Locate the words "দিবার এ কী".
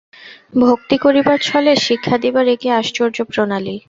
2.23-2.67